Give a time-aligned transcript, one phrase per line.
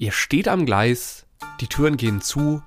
[0.00, 1.26] Ihr steht am Gleis,
[1.60, 2.62] die Türen gehen zu,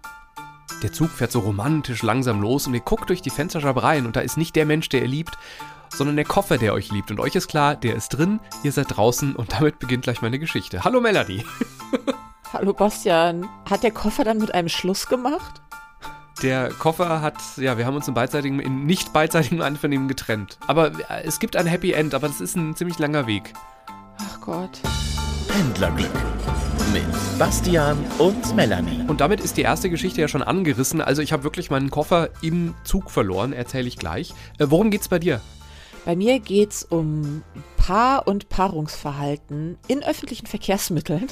[0.83, 4.17] der Zug fährt so romantisch langsam los und ihr guckt durch die Fensterscheibe rein und
[4.17, 5.37] da ist nicht der Mensch, der ihr liebt,
[5.87, 7.09] sondern der Koffer, der euch liebt.
[7.09, 10.39] Und euch ist klar, der ist drin, ihr seid draußen und damit beginnt gleich meine
[10.39, 10.83] Geschichte.
[10.83, 11.45] Hallo Melanie.
[12.53, 13.47] Hallo Bastian.
[13.69, 15.61] Hat der Koffer dann mit einem Schluss gemacht?
[16.41, 20.57] Der Koffer hat, ja, wir haben uns in beidseitigem, in nicht beidseitigem Einvernehmen getrennt.
[20.67, 20.91] Aber
[21.23, 23.53] es gibt ein Happy End, aber das ist ein ziemlich langer Weg.
[24.17, 24.81] Ach Gott.
[25.47, 26.09] Pendlerglück
[26.93, 27.03] mit
[27.39, 29.05] Bastian und Melanie.
[29.07, 30.99] Und damit ist die erste Geschichte ja schon angerissen.
[30.99, 34.33] Also ich habe wirklich meinen Koffer im Zug verloren, erzähle ich gleich.
[34.59, 35.39] Äh, worum geht's bei dir?
[36.03, 37.43] Bei mir geht's um
[37.77, 41.27] Paar- und Paarungsverhalten in öffentlichen Verkehrsmitteln.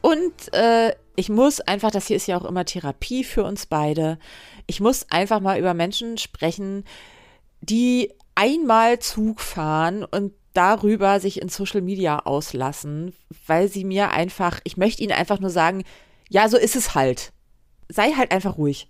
[0.00, 4.18] Und äh, ich muss einfach, das hier ist ja auch immer Therapie für uns beide,
[4.66, 6.84] ich muss einfach mal über Menschen sprechen,
[7.60, 13.14] die einmal Zug fahren und darüber sich in Social Media auslassen,
[13.46, 15.84] weil sie mir einfach, ich möchte ihnen einfach nur sagen,
[16.28, 17.32] ja, so ist es halt.
[17.88, 18.89] Sei halt einfach ruhig.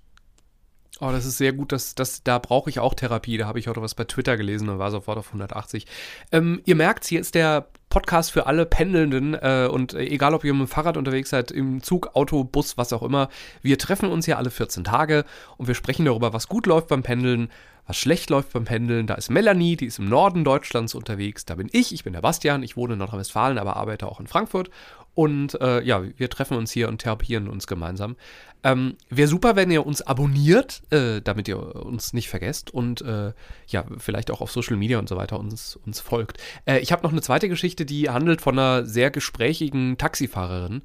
[1.01, 1.73] Oh, das ist sehr gut.
[1.73, 3.39] Das, das, da brauche ich auch Therapie.
[3.39, 5.87] Da habe ich heute was bei Twitter gelesen und war sofort auf 180.
[6.31, 10.45] Ähm, ihr merkt, hier ist der Podcast für alle Pendelnden äh, und äh, egal, ob
[10.45, 13.31] ihr mit dem Fahrrad unterwegs seid, im Zug, Auto, Bus, was auch immer.
[13.63, 15.25] Wir treffen uns hier alle 14 Tage
[15.57, 17.51] und wir sprechen darüber, was gut läuft beim Pendeln,
[17.87, 19.07] was schlecht läuft beim Pendeln.
[19.07, 21.47] Da ist Melanie, die ist im Norden Deutschlands unterwegs.
[21.47, 24.27] Da bin ich, ich bin der Bastian, ich wohne in Nordrhein-Westfalen, aber arbeite auch in
[24.27, 24.71] Frankfurt.
[25.15, 28.17] Und äh, ja, wir treffen uns hier und therapieren uns gemeinsam.
[28.63, 33.33] Ähm, Wäre super, wenn ihr uns abonniert, äh, damit ihr uns nicht vergesst und äh,
[33.67, 36.39] ja, vielleicht auch auf Social Media und so weiter uns, uns folgt.
[36.67, 40.83] Äh, ich habe noch eine zweite Geschichte, die handelt von einer sehr gesprächigen Taxifahrerin,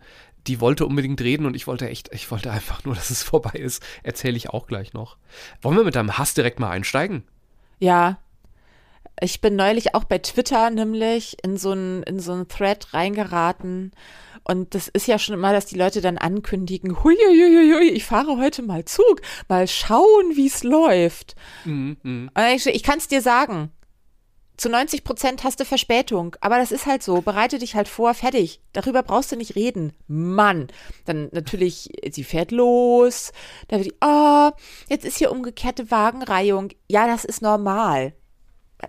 [0.48, 3.58] die wollte unbedingt reden und ich wollte echt, ich wollte einfach nur, dass es vorbei
[3.60, 3.84] ist.
[4.04, 5.18] Erzähle ich auch gleich noch.
[5.62, 7.24] Wollen wir mit deinem Hass direkt mal einsteigen?
[7.80, 8.20] Ja.
[9.22, 13.92] Ich bin neulich auch bei Twitter nämlich in so einen in so einen Thread reingeraten
[14.48, 18.62] und das ist ja schon immer, dass die Leute dann ankündigen, huiuiuiui, ich fahre heute
[18.62, 21.36] mal Zug, mal schauen, wie es läuft.
[21.66, 22.54] Mhm, mh.
[22.54, 23.72] ich, ich kann es dir sagen,
[24.58, 26.36] zu 90 Prozent hast du Verspätung.
[26.40, 27.22] Aber das ist halt so.
[27.22, 28.62] Bereite dich halt vor, fertig.
[28.72, 29.94] Darüber brauchst du nicht reden.
[30.08, 30.68] Mann.
[31.06, 33.34] Dann natürlich, sie fährt los.
[33.68, 34.52] Da wird die, oh,
[34.88, 36.70] jetzt ist hier umgekehrte Wagenreihung.
[36.88, 38.14] Ja, das ist normal.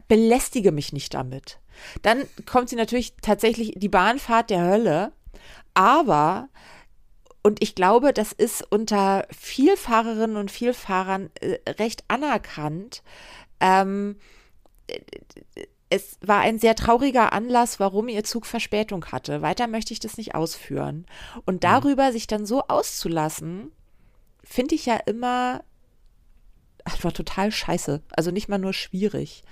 [0.09, 1.59] Belästige mich nicht damit.
[2.03, 5.13] Dann kommt sie natürlich tatsächlich die Bahnfahrt der Hölle.
[5.75, 6.49] Aber,
[7.43, 13.03] und ich glaube, das ist unter Vielfahrerinnen und Vielfahrern äh, recht anerkannt,
[13.61, 14.17] ähm,
[15.89, 19.43] es war ein sehr trauriger Anlass, warum ihr Zug Verspätung hatte.
[19.43, 21.07] Weiter möchte ich das nicht ausführen.
[21.45, 21.61] Und mhm.
[21.61, 23.71] darüber sich dann so auszulassen,
[24.43, 25.63] finde ich ja immer
[26.85, 28.03] einfach total scheiße.
[28.11, 29.43] Also nicht mal nur schwierig.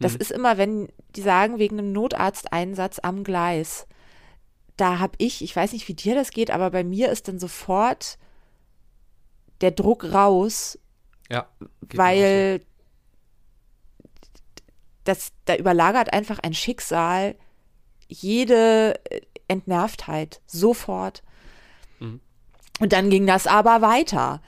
[0.00, 0.20] Das mhm.
[0.20, 3.86] ist immer, wenn die sagen, wegen einem Notarzteinsatz am Gleis.
[4.76, 7.38] Da habe ich, ich weiß nicht, wie dir das geht, aber bei mir ist dann
[7.38, 8.18] sofort
[9.60, 10.78] der Druck raus.
[11.28, 11.46] Ja.
[11.94, 12.62] Weil
[15.04, 17.36] das, da überlagert einfach ein Schicksal
[18.08, 21.22] jede äh, Entnervtheit sofort.
[21.98, 22.20] Mhm.
[22.80, 24.40] Und dann ging das aber weiter.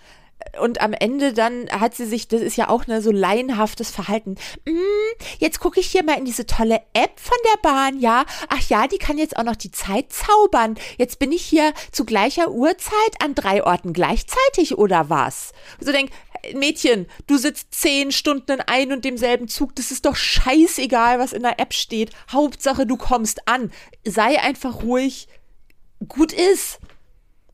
[0.60, 4.36] Und am Ende dann hat sie sich, das ist ja auch ne, so laienhaftes Verhalten.
[4.66, 8.24] Mm, jetzt gucke ich hier mal in diese tolle App von der Bahn, ja.
[8.48, 10.76] Ach ja, die kann jetzt auch noch die Zeit zaubern.
[10.98, 12.92] Jetzt bin ich hier zu gleicher Uhrzeit
[13.22, 15.52] an drei Orten gleichzeitig oder was?
[15.80, 16.10] So denk,
[16.54, 21.32] Mädchen, du sitzt zehn Stunden in ein und demselben Zug, das ist doch scheißegal, was
[21.32, 22.10] in der App steht.
[22.30, 23.70] Hauptsache, du kommst an.
[24.04, 25.28] Sei einfach ruhig.
[26.08, 26.80] Gut ist.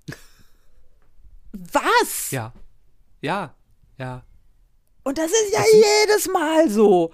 [1.52, 2.30] Was?
[2.30, 2.52] Ja.
[3.20, 3.54] Ja.
[3.98, 4.24] Ja.
[5.04, 7.12] Und das ist ja das jedes Mal so.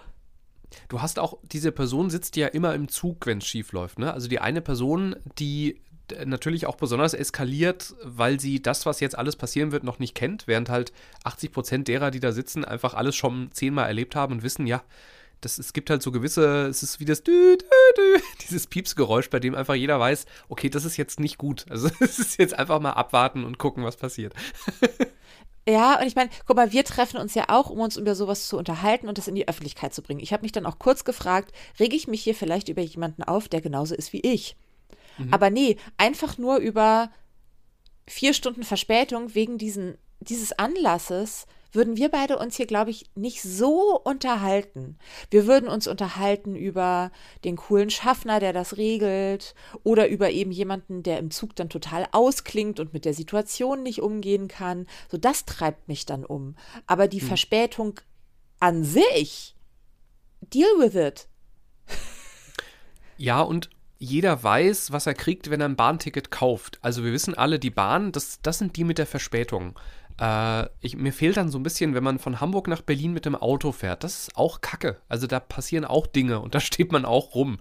[0.88, 3.98] Du hast auch, diese Person sitzt ja immer im Zug, wenn es schief läuft.
[3.98, 4.12] Ne?
[4.12, 5.80] Also die eine Person, die
[6.24, 10.46] natürlich auch besonders eskaliert, weil sie das, was jetzt alles passieren wird, noch nicht kennt,
[10.46, 10.92] während halt
[11.24, 14.82] 80 Prozent derer, die da sitzen, einfach alles schon zehnmal erlebt haben und wissen, ja,
[15.40, 17.66] das, es gibt halt so gewisse, es ist wie das dü, dü,
[17.96, 21.66] dü, dieses Piepsgeräusch, bei dem einfach jeder weiß, okay, das ist jetzt nicht gut.
[21.70, 24.34] Also es ist jetzt einfach mal abwarten und gucken, was passiert.
[25.66, 28.48] Ja, und ich meine, guck mal, wir treffen uns ja auch, um uns über sowas
[28.48, 30.20] zu unterhalten und das in die Öffentlichkeit zu bringen.
[30.20, 33.48] Ich habe mich dann auch kurz gefragt, rege ich mich hier vielleicht über jemanden auf,
[33.48, 34.56] der genauso ist wie ich?
[35.16, 35.32] Mhm.
[35.32, 37.10] Aber nee, einfach nur über
[38.06, 43.42] vier Stunden Verspätung wegen diesen, dieses Anlasses würden wir beide uns hier, glaube ich, nicht
[43.42, 44.98] so unterhalten.
[45.30, 47.10] Wir würden uns unterhalten über
[47.44, 52.06] den coolen Schaffner, der das regelt, oder über eben jemanden, der im Zug dann total
[52.12, 54.86] ausklingt und mit der Situation nicht umgehen kann.
[55.10, 56.56] So, das treibt mich dann um.
[56.86, 57.28] Aber die hm.
[57.28, 58.00] Verspätung
[58.60, 59.54] an sich,
[60.40, 61.28] deal with it.
[63.16, 66.78] Ja, und jeder weiß, was er kriegt, wenn er ein Bahnticket kauft.
[66.82, 69.78] Also wir wissen alle, die Bahn, das, das sind die mit der Verspätung.
[70.20, 73.24] Äh, ich, mir fehlt dann so ein bisschen, wenn man von Hamburg nach Berlin mit
[73.24, 74.04] dem Auto fährt.
[74.04, 74.98] Das ist auch Kacke.
[75.08, 77.58] Also da passieren auch Dinge und da steht man auch rum.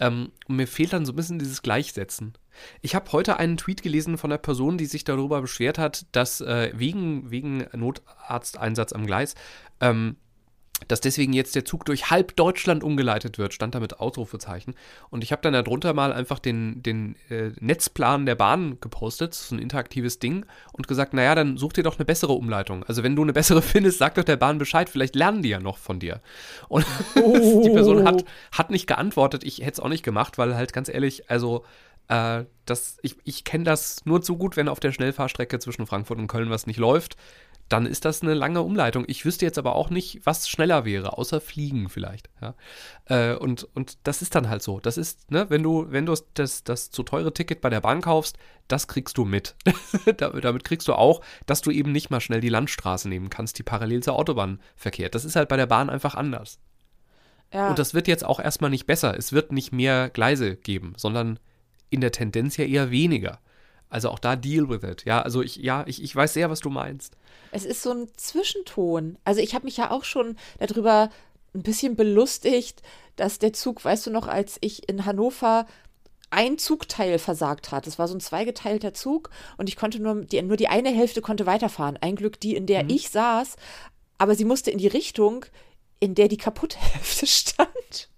[0.00, 2.34] Ähm, mir fehlt dann so ein bisschen dieses Gleichsetzen.
[2.82, 6.40] Ich habe heute einen Tweet gelesen von einer Person, die sich darüber beschwert hat, dass
[6.40, 9.34] äh, wegen, wegen Notarzteinsatz am Gleis
[9.80, 10.16] ähm,
[10.88, 14.74] dass deswegen jetzt der Zug durch halb Deutschland umgeleitet wird, stand da mit Ausrufezeichen.
[15.10, 19.54] Und ich habe dann darunter mal einfach den, den äh, Netzplan der Bahn gepostet, so
[19.54, 22.84] ein interaktives Ding, und gesagt, naja, dann such dir doch eine bessere Umleitung.
[22.84, 25.60] Also wenn du eine bessere findest, sag doch der Bahn Bescheid, vielleicht lernen die ja
[25.60, 26.20] noch von dir.
[26.68, 26.84] Und
[27.16, 27.62] oh.
[27.64, 30.88] die Person hat, hat nicht geantwortet, ich hätte es auch nicht gemacht, weil halt ganz
[30.88, 31.64] ehrlich, also
[32.08, 36.18] äh, das, ich, ich kenne das nur zu gut, wenn auf der Schnellfahrstrecke zwischen Frankfurt
[36.18, 37.16] und Köln was nicht läuft
[37.68, 39.04] dann ist das eine lange Umleitung.
[39.06, 42.28] Ich wüsste jetzt aber auch nicht, was schneller wäre, außer Fliegen vielleicht.
[42.40, 42.54] Ja?
[43.06, 44.80] Äh, und, und das ist dann halt so.
[44.80, 48.02] Das ist, ne, wenn du, wenn du das, das zu teure Ticket bei der Bahn
[48.02, 48.36] kaufst,
[48.68, 49.56] das kriegst du mit.
[50.16, 53.62] Damit kriegst du auch, dass du eben nicht mal schnell die Landstraße nehmen kannst, die
[53.62, 55.14] parallel zur Autobahn verkehrt.
[55.14, 56.58] Das ist halt bei der Bahn einfach anders.
[57.52, 57.70] Ja.
[57.70, 59.16] Und das wird jetzt auch erstmal nicht besser.
[59.16, 61.38] Es wird nicht mehr Gleise geben, sondern
[61.88, 63.38] in der Tendenz ja eher weniger.
[63.94, 65.04] Also auch da deal with it.
[65.04, 67.16] Ja, also ich, ja, ich, ich weiß sehr, was du meinst.
[67.52, 69.18] Es ist so ein Zwischenton.
[69.22, 71.10] Also ich habe mich ja auch schon darüber
[71.54, 72.82] ein bisschen belustigt,
[73.14, 75.66] dass der Zug, weißt du noch, als ich in Hannover
[76.30, 77.86] ein Zugteil versagt hat.
[77.86, 81.22] Es war so ein zweigeteilter Zug und ich konnte nur die, nur die eine Hälfte
[81.22, 81.96] konnte weiterfahren.
[81.96, 82.90] Ein Glück die, in der mhm.
[82.90, 83.54] ich saß,
[84.18, 85.46] aber sie musste in die Richtung,
[86.00, 88.08] in der die kaputte Hälfte stand.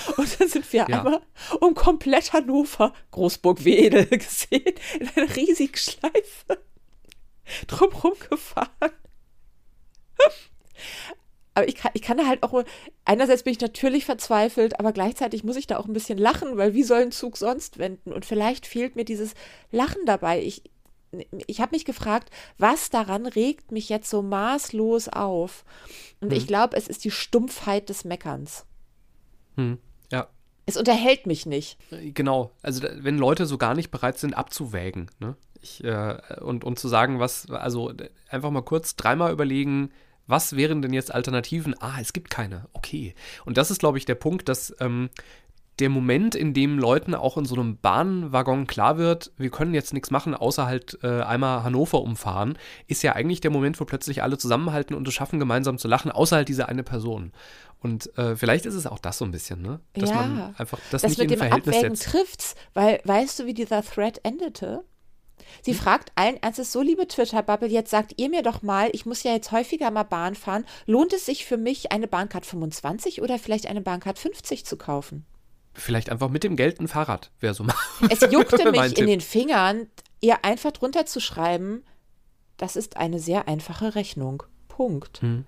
[0.16, 0.98] Und dann sind wir ja.
[0.98, 1.20] einmal
[1.60, 6.62] um komplett Hannover, Großburg-Wedel gesehen, in einer riesigen Schleife
[7.66, 8.68] drumherum gefahren.
[11.54, 12.64] Aber ich kann, ich kann da halt auch,
[13.04, 16.72] einerseits bin ich natürlich verzweifelt, aber gleichzeitig muss ich da auch ein bisschen lachen, weil
[16.72, 18.12] wie soll ein Zug sonst wenden?
[18.12, 19.34] Und vielleicht fehlt mir dieses
[19.70, 20.42] Lachen dabei.
[20.42, 20.62] Ich,
[21.46, 25.64] ich habe mich gefragt, was daran regt mich jetzt so maßlos auf?
[26.20, 26.38] Und hm.
[26.38, 28.64] ich glaube, es ist die Stumpfheit des Meckerns.
[29.56, 29.78] Hm.
[30.10, 30.28] Ja.
[30.66, 31.78] Es unterhält mich nicht.
[31.90, 32.52] Genau.
[32.62, 35.36] Also wenn Leute so gar nicht bereit sind, abzuwägen, ne?
[35.60, 37.92] Ich, äh, und, und zu sagen, was, also
[38.28, 39.92] einfach mal kurz dreimal überlegen,
[40.26, 41.74] was wären denn jetzt Alternativen?
[41.80, 42.68] Ah, es gibt keine.
[42.72, 43.14] Okay.
[43.44, 45.10] Und das ist, glaube ich, der Punkt, dass ähm,
[45.78, 49.94] der Moment, in dem Leuten auch in so einem Bahnwaggon klar wird, wir können jetzt
[49.94, 54.22] nichts machen, außer halt äh, einmal Hannover umfahren, ist ja eigentlich der Moment, wo plötzlich
[54.22, 57.32] alle zusammenhalten und es schaffen, gemeinsam zu lachen, außer halt diese eine Person.
[57.80, 59.80] Und äh, vielleicht ist es auch das so ein bisschen, ne?
[59.94, 62.12] Dass ja, man einfach das, das nicht mit in dem Verhältnis Abwägen setzt.
[62.12, 64.84] trifft's, weil weißt du, wie dieser Thread endete?
[65.62, 65.78] Sie hm.
[65.78, 69.32] fragt allen Ernstes, so liebe Twitter-Bubble, jetzt sagt ihr mir doch mal, ich muss ja
[69.32, 73.66] jetzt häufiger mal Bahn fahren, lohnt es sich für mich, eine Bahncard 25 oder vielleicht
[73.66, 75.26] eine Bahncard 50 zu kaufen?
[75.74, 77.74] Vielleicht einfach mit dem Geld ein Fahrrad, wäre so mal.
[78.10, 79.86] Es juckte mich in den Fingern,
[80.20, 81.82] ihr einfach drunter zu schreiben,
[82.56, 84.42] das ist eine sehr einfache Rechnung.
[84.68, 85.20] Punkt.
[85.22, 85.44] Hm.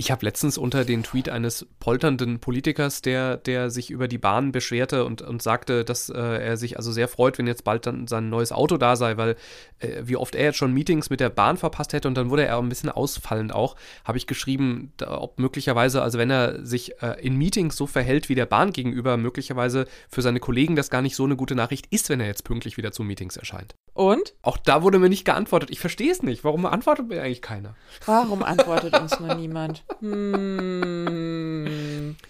[0.00, 4.52] Ich habe letztens unter den Tweet eines polternden Politikers, der, der sich über die Bahn
[4.52, 8.06] beschwerte und, und sagte, dass äh, er sich also sehr freut, wenn jetzt bald dann
[8.06, 9.34] sein neues Auto da sei, weil
[9.80, 12.44] äh, wie oft er jetzt schon Meetings mit der Bahn verpasst hätte und dann wurde
[12.44, 13.74] er ein bisschen ausfallend auch,
[14.04, 18.28] habe ich geschrieben, da, ob möglicherweise, also wenn er sich äh, in Meetings so verhält
[18.28, 21.86] wie der Bahn gegenüber, möglicherweise für seine Kollegen das gar nicht so eine gute Nachricht
[21.90, 23.74] ist, wenn er jetzt pünktlich wieder zu Meetings erscheint.
[23.98, 24.34] Und?
[24.42, 25.70] Auch da wurde mir nicht geantwortet.
[25.70, 26.44] Ich verstehe es nicht.
[26.44, 27.74] Warum antwortet mir eigentlich keiner?
[28.06, 29.82] Warum antwortet uns mal niemand?
[29.98, 31.68] Hm.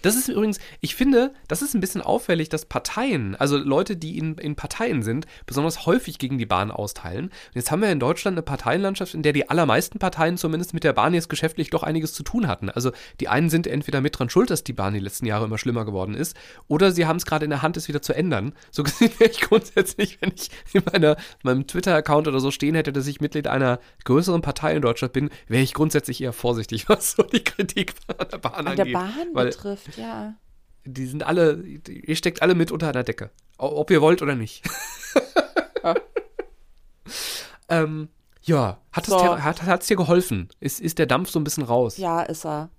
[0.01, 4.17] Das ist übrigens, ich finde, das ist ein bisschen auffällig, dass Parteien, also Leute, die
[4.17, 7.25] in, in Parteien sind, besonders häufig gegen die Bahn austeilen.
[7.25, 10.83] Und jetzt haben wir in Deutschland eine Parteienlandschaft, in der die allermeisten Parteien zumindest mit
[10.83, 12.71] der Bahn jetzt geschäftlich doch einiges zu tun hatten.
[12.71, 15.59] Also die einen sind entweder mit dran schuld, dass die Bahn die letzten Jahre immer
[15.59, 16.35] schlimmer geworden ist,
[16.67, 18.53] oder sie haben es gerade in der Hand, es wieder zu ändern.
[18.71, 22.75] So gesehen wäre ich grundsätzlich, wenn ich in meiner, meinem meinem Twitter-Account oder so stehen
[22.75, 26.89] hätte, dass ich Mitglied einer größeren Partei in Deutschland bin, wäre ich grundsätzlich eher vorsichtig,
[26.89, 28.87] was so die Kritik an der Bahn an angeht.
[28.87, 30.35] der Bahn betrifft, ja.
[30.85, 33.31] Die sind alle, ihr steckt alle mit unter einer Decke.
[33.57, 34.63] Ob ihr wollt oder nicht.
[35.83, 35.95] ja.
[37.67, 38.07] ähm,
[38.41, 39.19] ja, hat es so.
[39.19, 40.47] dir, hat, dir geholfen?
[40.61, 41.97] Ist, ist der Dampf so ein bisschen raus?
[41.97, 42.69] Ja, ist er.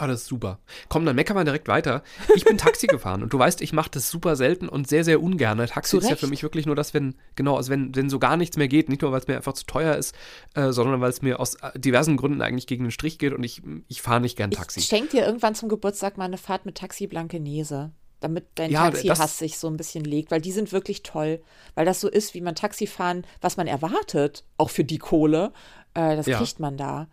[0.00, 0.60] Ah, das ist super.
[0.88, 2.04] Komm, dann meckern wir direkt weiter.
[2.36, 5.20] Ich bin Taxi gefahren und du weißt, ich mache das super selten und sehr, sehr
[5.20, 5.58] ungern.
[5.66, 8.36] Taxi ist ja für mich wirklich nur das, wenn, genau, also wenn, wenn so gar
[8.36, 8.88] nichts mehr geht.
[8.88, 10.14] Nicht nur, weil es mir einfach zu teuer ist,
[10.54, 13.42] äh, sondern weil es mir aus äh, diversen Gründen eigentlich gegen den Strich geht und
[13.42, 14.78] ich, ich fahre nicht gern Taxi.
[14.78, 17.90] Ich schenke dir irgendwann zum Geburtstag mal eine Fahrt mit Taxi Blankenese
[18.20, 21.40] damit dein ja, Taxi-Hass sich so ein bisschen legt, weil die sind wirklich toll,
[21.76, 25.52] weil das so ist, wie man Taxi fahren, was man erwartet, auch für die Kohle,
[25.94, 26.38] äh, das ja.
[26.38, 27.06] kriegt man da.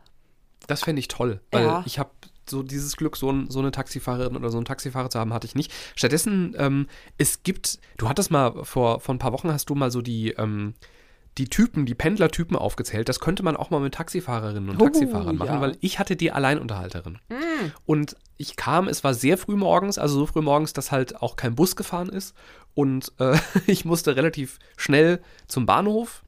[0.68, 1.84] Das fände ich toll, weil ja.
[1.86, 2.10] ich habe
[2.50, 5.48] so dieses Glück, so, ein, so eine Taxifahrerin oder so einen Taxifahrer zu haben, hatte
[5.48, 5.72] ich nicht.
[5.96, 6.88] Stattdessen, ähm,
[7.18, 10.32] es gibt, du hattest mal vor, vor ein paar Wochen hast du mal so die,
[10.32, 10.74] ähm,
[11.38, 13.10] die Typen, die Pendlertypen aufgezählt.
[13.10, 15.62] Das könnte man auch mal mit Taxifahrerinnen und Oh, Taxifahrern machen, ja.
[15.62, 17.20] weil ich hatte die Alleinunterhalterin.
[17.86, 21.36] Und ich kam, es war sehr früh morgens, also so früh morgens, dass halt auch
[21.36, 22.36] kein Bus gefahren ist.
[22.74, 23.38] Und äh,
[23.68, 26.24] ich musste relativ schnell zum Bahnhof.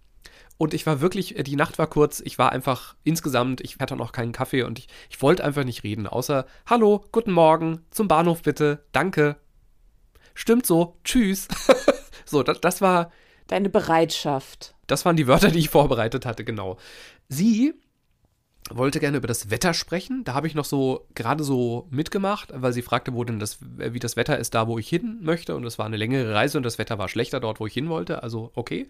[0.58, 3.96] Und ich war wirklich, äh, die Nacht war kurz, ich war einfach insgesamt, ich hatte
[3.96, 8.08] noch keinen Kaffee und ich, ich wollte einfach nicht reden, außer Hallo, guten Morgen, zum
[8.08, 9.38] Bahnhof bitte, danke.
[10.34, 11.48] Stimmt so, tschüss.
[12.26, 13.12] so, das, das war,
[13.48, 14.76] Deine Bereitschaft.
[14.88, 16.78] das waren die Wörter, die ich vorbereitet hatte, genau.
[17.30, 17.74] Sie
[18.70, 20.26] wollte gerne über das Wetter sprechen.
[20.26, 24.00] Da habe ich noch so gerade so mitgemacht, weil sie fragte, wo denn das, wie
[24.00, 25.56] das Wetter ist, da wo ich hin möchte.
[25.56, 27.88] Und es war eine längere Reise und das Wetter war schlechter dort, wo ich hin
[27.88, 28.24] wollte.
[28.24, 28.90] Also okay.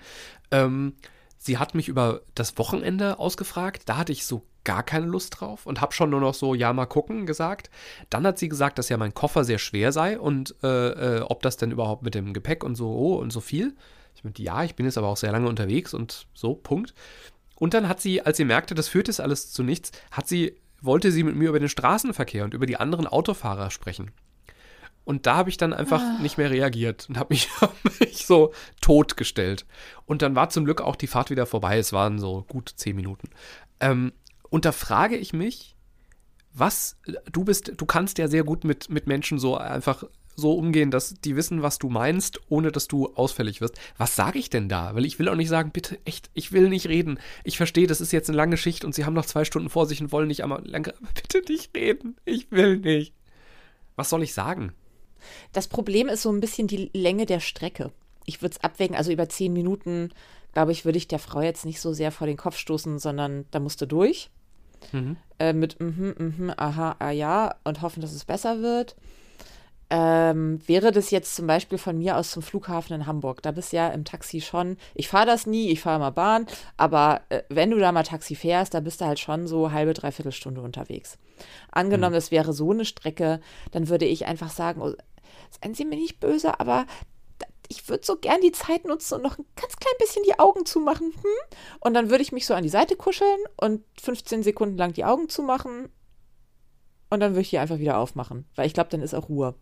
[0.50, 0.94] Ähm,
[1.38, 3.84] sie hat mich über das Wochenende ausgefragt.
[3.86, 6.74] Da hatte ich so gar keine Lust drauf und habe schon nur noch so, ja,
[6.74, 7.70] mal gucken gesagt.
[8.10, 11.42] Dann hat sie gesagt, dass ja mein Koffer sehr schwer sei und äh, äh, ob
[11.42, 13.76] das denn überhaupt mit dem Gepäck und so oh, und so viel.
[14.14, 16.94] Ich meinte, ja, ich bin jetzt aber auch sehr lange unterwegs und so, Punkt.
[17.56, 20.58] Und dann hat sie, als sie merkte, das führt jetzt alles zu nichts, hat sie,
[20.82, 24.12] wollte sie mit mir über den Straßenverkehr und über die anderen Autofahrer sprechen.
[25.08, 28.52] Und da habe ich dann einfach nicht mehr reagiert und habe mich, hab mich so
[28.82, 29.66] totgestellt.
[30.06, 31.78] Und dann war zum Glück auch die Fahrt wieder vorbei.
[31.78, 33.30] Es waren so gut zehn Minuten.
[33.80, 34.12] Ähm,
[34.50, 35.78] und da frage ich mich,
[36.52, 36.98] was,
[37.32, 40.04] du bist, du kannst ja sehr gut mit, mit Menschen so einfach
[40.36, 43.80] so umgehen, dass die wissen, was du meinst, ohne dass du ausfällig wirst.
[43.98, 44.94] Was sage ich denn da?
[44.94, 47.18] Weil ich will auch nicht sagen, bitte, echt, ich will nicht reden.
[47.46, 49.86] Ich verstehe, das ist jetzt eine lange Schicht und sie haben noch zwei Stunden vor
[49.86, 52.18] sich und wollen nicht einmal lange, bitte nicht reden.
[52.26, 53.14] Ich will nicht.
[53.96, 54.74] Was soll ich sagen?
[55.54, 57.92] Das Problem ist so ein bisschen die Länge der Strecke.
[58.26, 60.10] Ich würde es abwägen, also über zehn Minuten,
[60.54, 63.46] glaube ich, würde ich der Frau jetzt nicht so sehr vor den Kopf stoßen, sondern
[63.52, 64.30] da musste durch.
[65.40, 68.96] Äh, mit mhm, mhm, aha, ah ja und hoffen, dass es besser wird.
[69.90, 73.72] Ähm, wäre das jetzt zum Beispiel von mir aus zum Flughafen in Hamburg, da bist
[73.72, 77.72] ja im Taxi schon, ich fahre das nie, ich fahre mal Bahn, aber äh, wenn
[77.72, 81.18] du da mal Taxi fährst, da bist du halt schon so halbe, dreiviertel Stunde unterwegs.
[81.72, 83.40] Angenommen, das wäre so eine Strecke,
[83.72, 84.94] dann würde ich einfach sagen, oh,
[85.62, 86.86] seien Sie mir nicht böse, aber
[87.70, 90.66] ich würde so gern die Zeit nutzen und noch ein ganz klein bisschen die Augen
[90.66, 91.14] zumachen.
[91.14, 91.58] Hm?
[91.80, 95.06] Und dann würde ich mich so an die Seite kuscheln und 15 Sekunden lang die
[95.06, 95.90] Augen zumachen
[97.10, 99.56] und dann würde ich die einfach wieder aufmachen, weil ich glaube, dann ist auch Ruhe.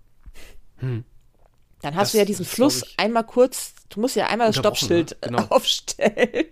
[0.80, 4.86] Dann hast Das du ja diesen Fluss einmal kurz, du musst ja einmal das unterbrochen,
[4.86, 5.18] Stoppschild ne?
[5.22, 5.44] Genau.
[5.50, 6.46] aufstellen.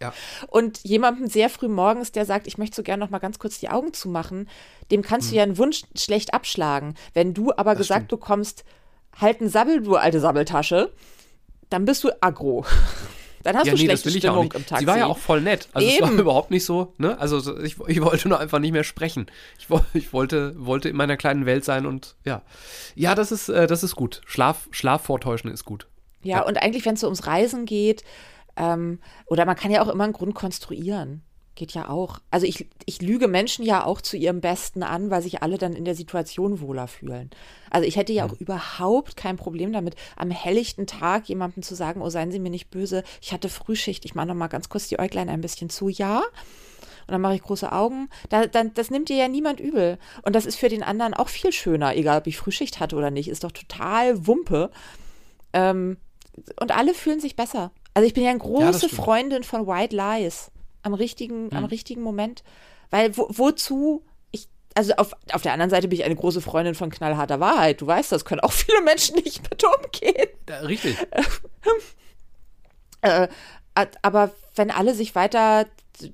[0.00, 0.12] Ja.
[0.48, 3.60] Und jemandem sehr früh morgens, der sagt, ich möchte so gerne noch mal ganz kurz
[3.60, 4.48] die Augen zumachen,
[4.90, 5.30] dem kannst Hm.
[5.30, 6.94] du ja einen Wunsch schlecht abschlagen.
[7.14, 8.20] Wenn du aber gesagt stimmt.
[8.20, 8.64] bekommst,
[9.20, 10.92] halt einen Sabbel, du alte Sabbeltasche,
[11.70, 12.64] dann bist du aggro.
[13.42, 14.54] Dann hast ja, du nee, schlechte Stimmung nicht.
[14.54, 14.84] im Taxi.
[14.84, 15.68] Sie war ja auch voll nett.
[15.72, 16.02] Also es Eben.
[16.06, 17.18] war überhaupt nicht so, ne?
[17.18, 19.26] Also so- ich, ich wollte nur einfach nicht mehr sprechen.
[19.58, 22.42] Ich, ich wollte, wollte in meiner kleinen Welt sein und ja.
[22.94, 24.20] Ja, das ist, äh, das ist gut.
[24.26, 25.86] Schlaf, Schlaf vortäuschen ist gut.
[26.22, 26.42] Ja, Ja.
[26.44, 28.04] und eigentlich, wenn es so ums Reisen geht,
[28.56, 31.22] ähm, oder man kann ja auch immer einen Grund konstruieren.
[31.54, 32.18] Geht ja auch.
[32.30, 35.74] Also ich, ich lüge Menschen ja auch zu ihrem Besten an, weil sich alle dann
[35.74, 37.30] in der Situation wohler fühlen.
[37.70, 42.00] Also ich hätte ja auch überhaupt kein Problem damit, am helllichten Tag jemandem zu sagen,
[42.00, 44.88] oh, seien Sie mir nicht böse, ich hatte Frühschicht, ich mache noch mal ganz kurz
[44.88, 45.90] die Äuglein ein bisschen zu.
[45.90, 46.22] Ja,
[47.06, 48.08] und dann mache ich große Augen.
[48.28, 49.98] Da, dann, das nimmt dir ja niemand übel.
[50.22, 53.10] Und das ist für den anderen auch viel schöner, egal ob ich Frühschicht hatte oder
[53.10, 53.28] nicht.
[53.28, 54.70] Ist doch total Wumpe.
[55.52, 55.98] Ähm,
[56.60, 57.72] und alle fühlen sich besser.
[57.94, 58.92] Also ich bin ja eine große stimmt.
[58.92, 60.50] Freundin von White Lies.
[60.82, 62.42] Am richtigen, am richtigen Moment.
[62.90, 64.04] Weil wo, wozu?
[64.32, 67.80] Ich, also auf, auf der anderen Seite bin ich eine große Freundin von knallharter Wahrheit.
[67.80, 70.28] Du weißt, das können auch viele Menschen nicht mit umgehen.
[70.48, 70.96] Ja, richtig.
[73.00, 73.28] Äh,
[73.74, 75.66] at- aber wenn alle sich weiter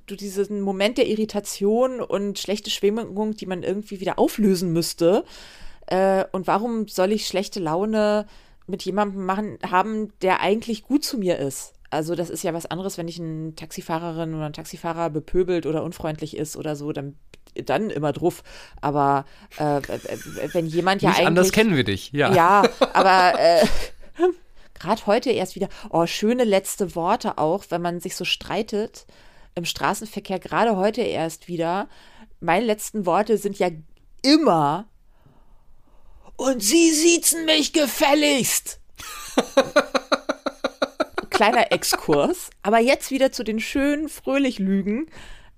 [0.05, 5.23] du diesen Moment der Irritation und schlechte Schwingung, die man irgendwie wieder auflösen müsste,
[5.87, 8.27] äh, und warum soll ich schlechte Laune
[8.67, 11.73] mit jemandem machen haben, der eigentlich gut zu mir ist?
[11.89, 15.83] Also das ist ja was anderes, wenn ich eine Taxifahrerin oder ein Taxifahrer bepöbelt oder
[15.83, 17.15] unfreundlich ist oder so, dann
[17.65, 18.43] dann immer drauf.
[18.81, 19.25] Aber
[19.57, 19.81] äh,
[20.53, 22.11] wenn jemand ja Nicht eigentlich anders kennen wir dich.
[22.11, 22.33] Ja.
[22.33, 23.65] ja, aber äh,
[24.79, 29.05] gerade heute erst wieder, oh, schöne letzte Worte auch, wenn man sich so streitet
[29.55, 31.89] im Straßenverkehr, gerade heute erst wieder.
[32.39, 33.69] Meine letzten Worte sind ja
[34.21, 34.87] immer
[36.35, 38.79] und Sie siezen mich gefälligst.
[41.39, 45.05] Kleiner Exkurs, aber jetzt wieder zu den schönen, fröhlich Lügen.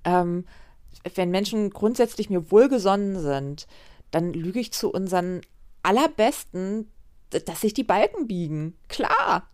[0.03, 0.45] Ähm,
[1.15, 3.65] wenn Menschen grundsätzlich mir wohlgesonnen sind,
[4.11, 5.41] dann lüge ich zu unseren
[5.81, 6.91] allerbesten,
[7.31, 8.75] dass sich die Balken biegen.
[8.89, 9.49] Klar.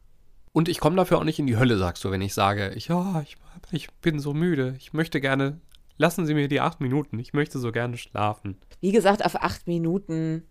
[0.52, 2.90] Und ich komme dafür auch nicht in die Hölle, sagst du, wenn ich sage, ich,
[2.90, 3.38] ja, ich,
[3.72, 5.62] ich bin so müde, ich möchte gerne
[5.96, 7.20] lassen Sie mir die acht Minuten.
[7.20, 8.58] Ich möchte so gerne schlafen.
[8.82, 10.44] Wie gesagt, auf acht Minuten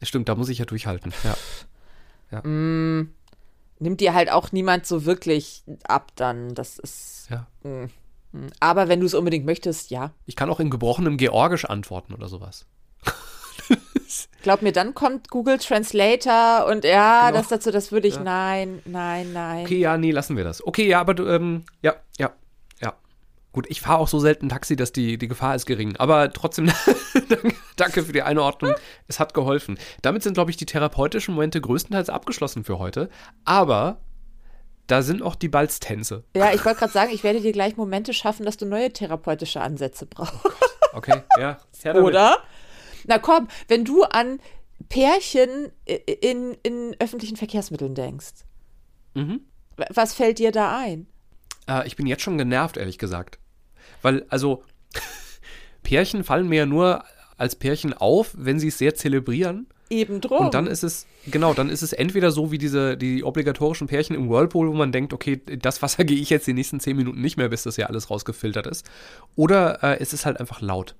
[0.00, 1.12] Stimmt, da muss ich ja durchhalten.
[2.30, 2.40] Ja.
[2.42, 3.10] mm,
[3.80, 6.54] nimmt dir halt auch niemand so wirklich ab dann.
[6.54, 7.28] Das ist.
[7.30, 7.46] ja.
[7.62, 7.84] mm,
[8.32, 8.46] mm.
[8.60, 10.12] Aber wenn du es unbedingt möchtest, ja.
[10.26, 12.66] Ich kann auch in gebrochenem Georgisch antworten oder sowas.
[14.42, 17.38] Glaub mir, dann kommt Google Translator und ja, Genau.
[17.40, 18.22] das dazu, das würde ich, Ja.
[18.22, 19.64] nein, nein, nein.
[19.64, 20.64] Okay, ja, nee, lassen wir das.
[20.66, 22.30] Okay, ja, aber du, ähm, ja, ja,
[22.80, 22.94] ja.
[23.52, 25.96] Gut, ich fahre auch so selten Taxi, dass die, die Gefahr ist gering.
[25.96, 26.70] Aber trotzdem,
[27.28, 28.74] danke- danke für die Einordnung.
[29.06, 29.78] Es hat geholfen.
[30.02, 33.08] Damit sind, glaube ich, die therapeutischen Momente größtenteils abgeschlossen für heute.
[33.44, 34.00] Aber
[34.86, 36.24] da sind auch die Balztänze.
[36.34, 39.60] Ja, ich wollte gerade sagen, ich werde dir gleich Momente schaffen, dass du neue therapeutische
[39.60, 40.34] Ansätze brauchst.
[40.92, 41.58] Okay, ja.
[41.94, 42.38] Oder?
[43.06, 44.40] Na komm, wenn du an
[44.88, 48.44] Pärchen in, in öffentlichen Verkehrsmitteln denkst,
[49.14, 49.40] Mhm.
[49.90, 51.06] was fällt dir da ein?
[51.68, 53.38] Äh, ich bin jetzt schon genervt, ehrlich gesagt.
[54.02, 54.62] Weil, also,
[55.82, 57.04] Pärchen fallen mir ja nur
[57.38, 59.66] als Pärchen auf, wenn sie es sehr zelebrieren.
[59.90, 60.46] Eben drum.
[60.46, 64.14] Und dann ist es, genau, dann ist es entweder so wie diese, die obligatorischen Pärchen
[64.14, 67.22] im Whirlpool, wo man denkt, okay, das Wasser gehe ich jetzt die nächsten zehn Minuten
[67.22, 68.84] nicht mehr, bis das ja alles rausgefiltert ist.
[69.34, 70.94] Oder äh, es ist halt einfach laut.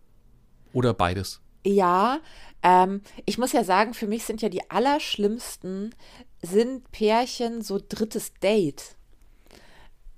[0.72, 1.42] Oder beides.
[1.66, 2.20] Ja,
[2.62, 5.94] ähm, ich muss ja sagen, für mich sind ja die allerschlimmsten,
[6.40, 8.96] sind Pärchen so drittes Date.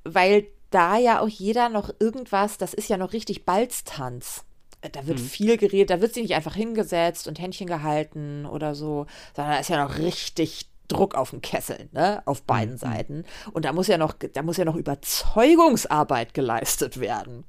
[0.04, 4.44] Weil da ja auch jeder noch irgendwas, das ist ja noch richtig Balztanz.
[4.92, 9.06] Da wird viel geredet, da wird sie nicht einfach hingesetzt und Händchen gehalten oder so,
[9.36, 13.24] sondern da ist ja noch richtig Druck auf dem Kessel, ne, auf beiden Seiten.
[13.52, 17.44] Und da muss ja noch, da muss ja noch Überzeugungsarbeit geleistet werden.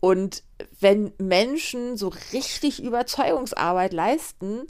[0.00, 0.42] Und
[0.80, 4.66] wenn Menschen so richtig Überzeugungsarbeit leisten,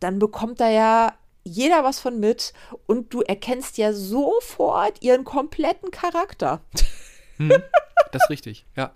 [0.00, 1.14] dann bekommt da ja
[1.44, 2.52] jeder was von mit
[2.86, 6.60] und du erkennst ja sofort ihren kompletten Charakter.
[8.12, 8.92] Das ist richtig, ja.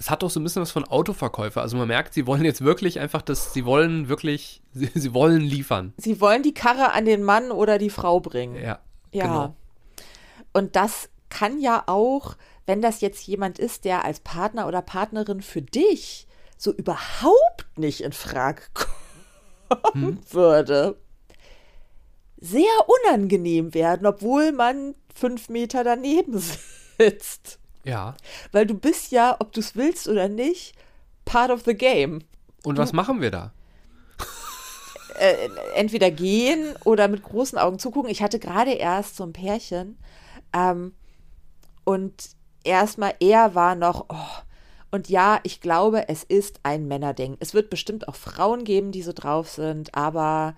[0.00, 1.60] Es hat doch so ein bisschen was von Autoverkäufer.
[1.60, 5.42] Also man merkt, sie wollen jetzt wirklich einfach das, sie wollen wirklich, sie, sie wollen
[5.42, 5.92] liefern.
[5.98, 8.56] Sie wollen die Karre an den Mann oder die Frau bringen.
[8.56, 8.80] Ja,
[9.12, 9.26] Ja.
[9.26, 9.54] genau.
[10.54, 15.42] Und das kann ja auch, wenn das jetzt jemand ist, der als Partner oder Partnerin
[15.42, 18.62] für dich so überhaupt nicht in Frage
[19.70, 20.96] kommen würde,
[22.38, 22.64] sehr
[23.04, 26.38] unangenehm werden, obwohl man fünf Meter daneben
[26.98, 27.58] sitzt.
[27.84, 28.16] Ja.
[28.52, 30.74] Weil du bist ja, ob du es willst oder nicht,
[31.24, 32.22] part of the game.
[32.64, 33.52] Und was machen wir da?
[35.20, 38.10] äh, entweder gehen oder mit großen Augen zugucken.
[38.10, 39.98] Ich hatte gerade erst so ein Pärchen
[40.54, 40.94] ähm,
[41.84, 42.30] und
[42.64, 44.42] erstmal er war noch, oh,
[44.90, 47.36] und ja, ich glaube, es ist ein Männerding.
[47.38, 50.56] Es wird bestimmt auch Frauen geben, die so drauf sind, aber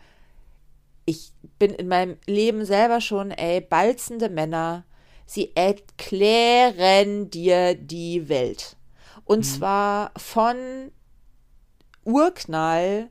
[1.04, 4.85] ich bin in meinem Leben selber schon, ey, balzende Männer,
[5.26, 8.76] sie erklären dir die Welt.
[9.24, 10.56] Und zwar von
[12.04, 13.11] Urknall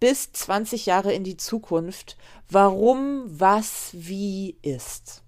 [0.00, 2.16] bis 20 Jahre in die Zukunft,
[2.50, 5.22] warum was wie ist.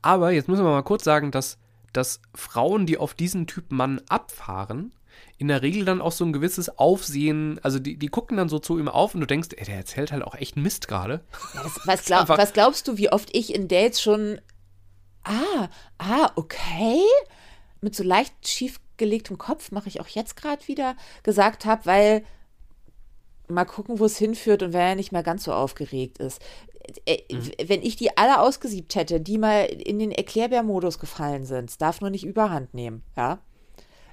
[0.00, 1.58] Aber jetzt müssen wir mal kurz sagen, dass,
[1.92, 4.94] dass Frauen, die auf diesen Typ Mann abfahren,
[5.38, 8.58] in der Regel dann auch so ein gewisses Aufsehen, also die, die gucken dann so
[8.58, 11.24] zu ihm auf und du denkst, ey, der erzählt halt auch echt Mist gerade.
[11.54, 14.40] Ja, was, glaub, was glaubst du, wie oft ich in Dates schon,
[15.24, 17.02] ah, ah, okay,
[17.80, 22.24] mit so leicht schiefgelegtem Kopf mache ich auch jetzt gerade wieder, gesagt habe, weil
[23.48, 26.40] mal gucken, wo es hinführt und wer ja nicht mehr ganz so aufgeregt ist.
[27.06, 27.18] Äh,
[27.64, 32.00] Wenn ich die alle ausgesiebt hätte, die mal in den Erklärbär-Modus gefallen sind, es darf
[32.00, 33.38] nur nicht überhand nehmen, ja.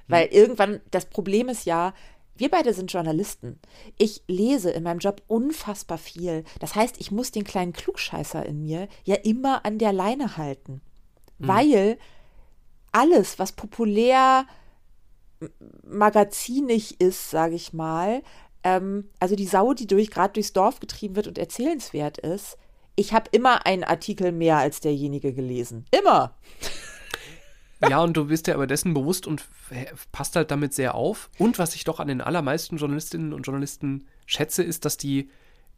[0.08, 1.94] Weil irgendwann, das Problem ist ja,
[2.36, 3.60] wir beide sind Journalisten.
[3.96, 6.42] Ich lese in meinem Job unfassbar viel.
[6.58, 10.80] Das heißt, ich muss den kleinen Klugscheißer in mir ja immer an der Leine halten.
[11.48, 11.98] Weil
[12.92, 14.46] alles, was populär
[15.84, 18.22] magazinig ist, sage ich mal,
[18.62, 22.58] ähm, also die Sau, die durch gerade durchs Dorf getrieben wird und erzählenswert ist,
[22.96, 25.84] ich habe immer einen Artikel mehr als derjenige gelesen.
[25.90, 26.34] Immer.
[27.88, 29.48] Ja, und du bist dir aber dessen bewusst und
[30.12, 31.30] passt halt damit sehr auf.
[31.38, 35.30] Und was ich doch an den allermeisten Journalistinnen und Journalisten schätze, ist, dass die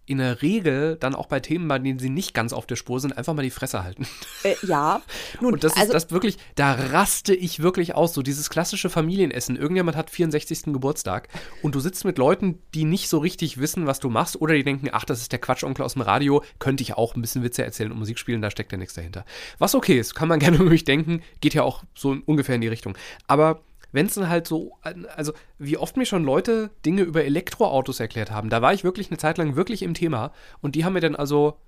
[0.04, 2.98] in der Regel dann auch bei Themen, bei denen sie nicht ganz auf der Spur
[2.98, 4.06] sind, einfach mal die Fresse halten.
[4.42, 5.00] Äh, ja.
[5.40, 8.12] Nun, Und das ist also, das wirklich, da raste ich wirklich aus.
[8.14, 9.56] So dieses klassische Familienessen.
[9.56, 10.64] Irgendjemand hat 64.
[10.64, 11.28] Geburtstag
[11.62, 14.64] und du sitzt mit Leuten, die nicht so richtig wissen, was du machst oder die
[14.64, 17.64] denken, ach, das ist der Quatschonkel aus dem Radio, könnte ich auch ein bisschen Witze
[17.64, 19.24] erzählen und Musik spielen, da steckt ja nichts dahinter.
[19.58, 22.60] Was okay ist, kann man gerne über mich denken, geht ja auch so ungefähr in
[22.60, 22.98] die Richtung.
[23.28, 24.78] Aber wenn es dann halt so,
[25.14, 29.10] also wie oft mir schon Leute Dinge über Elektroautos erklärt haben, da war ich wirklich
[29.10, 31.58] eine Zeit lang wirklich im Thema und die haben mir dann also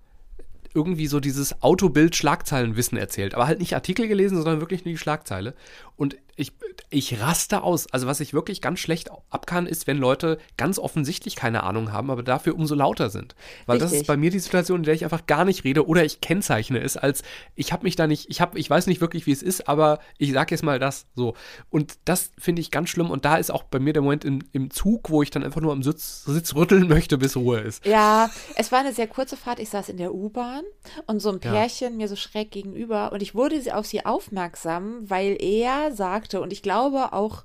[0.74, 3.34] irgendwie so dieses Autobild-Schlagzeilenwissen erzählt.
[3.34, 5.54] Aber halt nicht Artikel gelesen, sondern wirklich nur die Schlagzeile.
[5.96, 6.52] Und ich,
[6.90, 7.86] ich raste aus.
[7.92, 11.92] Also was ich wirklich ganz schlecht ab kann, ist, wenn Leute ganz offensichtlich keine Ahnung
[11.92, 13.34] haben, aber dafür umso lauter sind.
[13.66, 13.90] Weil Richtig.
[13.92, 16.20] das ist bei mir die Situation, in der ich einfach gar nicht rede oder ich
[16.20, 17.22] kennzeichne es als,
[17.54, 20.00] ich habe mich da nicht, ich habe, ich weiß nicht wirklich, wie es ist, aber
[20.18, 21.34] ich sage jetzt mal das so.
[21.70, 24.40] Und das finde ich ganz schlimm und da ist auch bei mir der Moment im,
[24.52, 27.84] im Zug, wo ich dann einfach nur am Sitz, Sitz rütteln möchte, bis Ruhe ist.
[27.86, 29.60] Ja, es war eine sehr kurze Fahrt.
[29.60, 30.64] Ich saß in der U-Bahn
[31.06, 31.96] und so ein Pärchen ja.
[31.96, 35.92] mir so schräg gegenüber und ich wurde auf sie aufmerksam, weil er
[36.24, 37.44] sagte, und ich glaube auch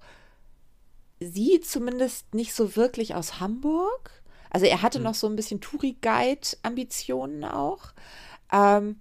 [1.19, 4.23] sie zumindest nicht so wirklich aus Hamburg.
[4.49, 5.03] Also er hatte hm.
[5.03, 7.91] noch so ein bisschen Touri-Guide-Ambitionen auch.
[8.51, 8.99] Ähm,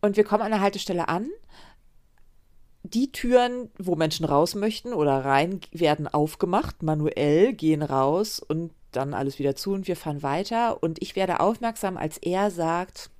[0.00, 1.28] und wir kommen an der Haltestelle an.
[2.84, 9.12] Die Türen, wo Menschen raus möchten oder rein, werden aufgemacht, manuell, gehen raus und dann
[9.12, 10.80] alles wieder zu und wir fahren weiter.
[10.84, 13.10] Und ich werde aufmerksam, als er sagt,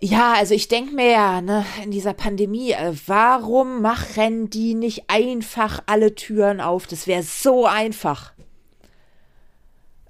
[0.00, 5.04] ja, also ich denke mir ja, ne, in dieser Pandemie, äh, warum machen die nicht
[5.08, 6.86] einfach alle Türen auf?
[6.86, 8.32] Das wäre so einfach.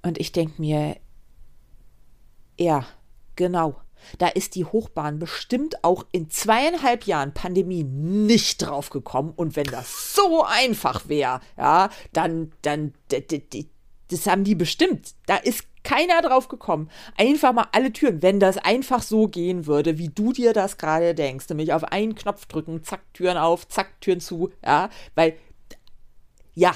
[0.03, 0.97] Und ich denke mir,
[2.59, 2.85] ja,
[3.35, 3.81] genau.
[4.17, 9.33] Da ist die Hochbahn bestimmt auch in zweieinhalb Jahren Pandemie nicht drauf gekommen.
[9.35, 12.93] Und wenn das so einfach wäre, ja, dann, dann,
[14.09, 15.15] das haben die bestimmt.
[15.25, 16.89] Da ist keiner drauf gekommen.
[17.17, 21.15] Einfach mal alle Türen, wenn das einfach so gehen würde, wie du dir das gerade
[21.15, 25.35] denkst, nämlich auf einen Knopf drücken, zack, Türen auf, zack, Türen zu, ja, weil,
[26.53, 26.73] ja,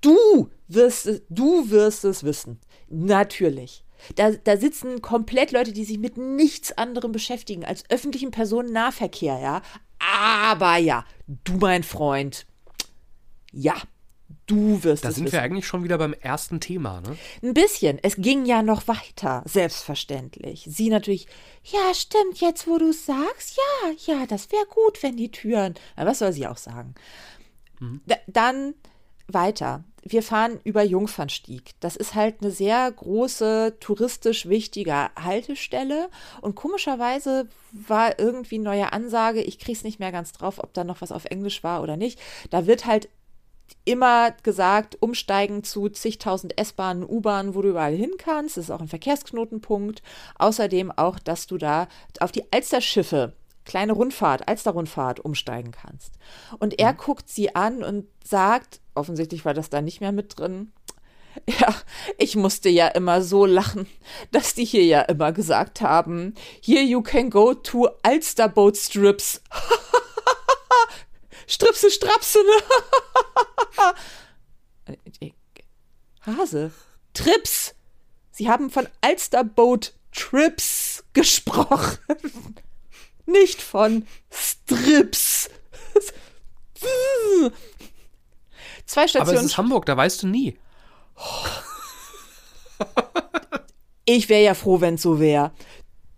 [0.00, 2.60] du wirst es, du wirst es wissen.
[2.88, 3.84] Natürlich.
[4.14, 9.62] Da, da sitzen komplett Leute, die sich mit nichts anderem beschäftigen als öffentlichen Personennahverkehr, ja.
[9.98, 12.46] Aber ja, du mein Freund,
[13.52, 13.74] ja,
[14.46, 15.14] Du wirst da es.
[15.14, 15.32] Da sind wissen.
[15.32, 17.16] wir eigentlich schon wieder beim ersten Thema, ne?
[17.42, 17.98] Ein bisschen.
[18.02, 20.66] Es ging ja noch weiter, selbstverständlich.
[20.68, 21.26] Sie natürlich,
[21.64, 25.74] ja, stimmt, jetzt wo du sagst, ja, ja, das wäre gut, wenn die Türen.
[25.96, 26.94] Was soll sie auch sagen?
[27.78, 28.00] Mhm.
[28.26, 28.74] dann
[29.28, 29.84] weiter.
[30.02, 31.72] Wir fahren über Jungfernstieg.
[31.80, 36.08] Das ist halt eine sehr große, touristisch wichtige Haltestelle.
[36.40, 41.00] Und komischerweise war irgendwie neue Ansage, ich krieg's nicht mehr ganz drauf, ob da noch
[41.00, 42.20] was auf Englisch war oder nicht.
[42.50, 43.08] Da wird halt
[43.84, 48.56] immer gesagt, umsteigen zu zigtausend S-Bahnen, U-Bahnen, wo du überall hin kannst.
[48.56, 50.02] Das ist auch ein Verkehrsknotenpunkt.
[50.38, 51.88] Außerdem auch, dass du da
[52.20, 56.12] auf die Alsterschiffe, kleine Rundfahrt, Alsterrundfahrt umsteigen kannst.
[56.58, 56.96] Und er mhm.
[56.98, 60.72] guckt sie an und sagt, offensichtlich war das da nicht mehr mit drin,
[61.60, 61.74] ja,
[62.18, 63.86] ich musste ja immer so lachen,
[64.32, 69.42] dass die hier ja immer gesagt haben, here you can go to Alsterboat Strips.
[71.46, 72.38] Stripse, Strapse,
[74.88, 75.34] ne?
[76.38, 76.72] Hase.
[77.14, 77.74] Trips.
[78.32, 81.98] Sie haben von Alsterboat Trips gesprochen.
[83.26, 85.50] Nicht von Strips.
[88.86, 89.36] Zwei Stationen.
[89.36, 90.58] Aber es ist Hamburg, da weißt du nie.
[94.04, 95.52] Ich wäre ja froh, wenn es so wäre.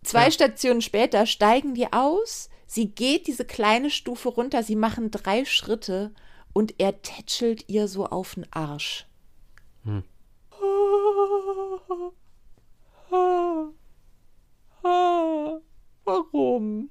[0.02, 0.30] Zwei ja.
[0.30, 6.12] Stationen später steigen die aus Sie geht diese kleine Stufe runter, sie machen drei Schritte
[6.52, 9.06] und er tätschelt ihr so auf den Arsch.
[9.84, 10.04] Hm.
[16.04, 16.90] Warum?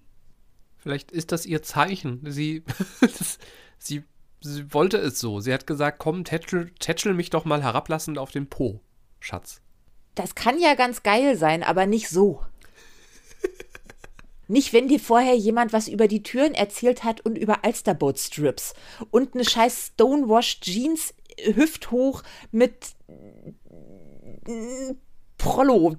[0.78, 2.22] Vielleicht ist das ihr Zeichen.
[2.26, 2.64] Sie,
[3.78, 4.04] sie,
[4.42, 5.42] sie wollte es so.
[5.42, 8.82] Sie hat gesagt, komm, tätschel, tätschel mich doch mal herablassend auf den Po,
[9.20, 9.62] Schatz.
[10.16, 12.42] Das kann ja ganz geil sein, aber nicht so.
[14.48, 18.74] Nicht, wenn dir vorher jemand was über die Türen erzählt hat und über Alsterboat Strips
[19.12, 21.14] und eine scheiß Stonewashed Jeans
[21.54, 22.96] hüfthoch mit
[25.38, 25.98] Prollo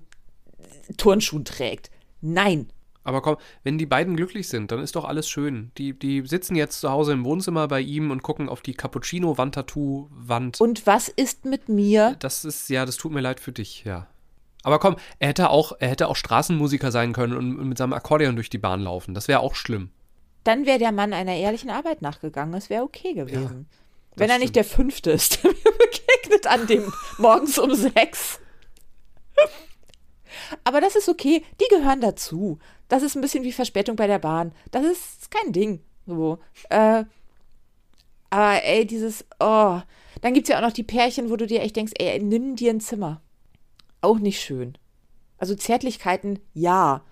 [0.96, 1.90] Turnschuhen trägt.
[2.20, 2.72] Nein.
[3.04, 5.70] Aber komm, wenn die beiden glücklich sind, dann ist doch alles schön.
[5.78, 10.60] Die, die sitzen jetzt zu Hause im Wohnzimmer bei ihm und gucken auf die Cappuccino-Wandtattoo-Wand.
[10.60, 12.16] Und was ist mit mir?
[12.18, 14.08] Das ist, ja, das tut mir leid für dich, ja.
[14.62, 18.34] Aber komm, er hätte auch, er hätte auch Straßenmusiker sein können und mit seinem Akkordeon
[18.34, 19.14] durch die Bahn laufen.
[19.14, 19.90] Das wäre auch schlimm.
[20.44, 22.52] Dann wäre der Mann einer ehrlichen Arbeit nachgegangen.
[22.52, 23.66] Das wäre okay gewesen.
[23.70, 23.76] Ja,
[24.16, 24.40] Wenn er stimmt.
[24.40, 28.40] nicht der Fünfte ist, der mir begegnet an dem morgens um sechs.
[30.64, 31.44] Aber das ist okay.
[31.60, 32.58] Die gehören dazu.
[32.88, 34.52] Das ist ein bisschen wie Verspätung bei der Bahn.
[34.70, 35.82] Das ist kein Ding.
[36.06, 36.38] So.
[36.70, 37.04] Äh,
[38.30, 39.80] aber ey, dieses, oh.
[40.20, 42.56] Dann gibt es ja auch noch die Pärchen, wo du dir echt denkst, ey, nimm
[42.56, 43.22] dir ein Zimmer
[44.00, 44.76] auch nicht schön.
[45.38, 47.02] Also Zärtlichkeiten, ja.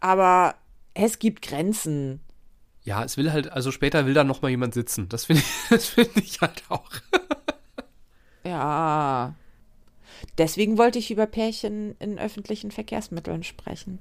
[0.00, 0.54] Aber
[0.94, 2.20] es gibt Grenzen.
[2.82, 5.08] Ja, es will halt, also später will da noch mal jemand sitzen.
[5.08, 6.90] Das finde ich, find ich halt auch.
[8.44, 9.34] ja.
[10.38, 13.98] Deswegen wollte ich über Pärchen in öffentlichen Verkehrsmitteln sprechen.